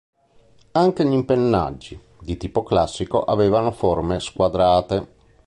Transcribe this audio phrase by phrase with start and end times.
[0.71, 5.07] Anche gli impennaggi, di tipo classico, avevano forme squadrate.